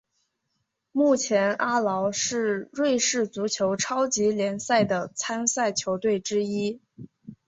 [0.91, 6.81] 目前阿劳是瑞士足球超级联赛的参赛球队之一。